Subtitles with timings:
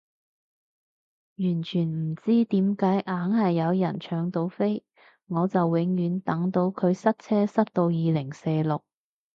[1.35, 4.83] 完全唔知點解硬係有人搶到飛，
[5.27, 8.81] 我就永遠等佢塞車塞到二零四六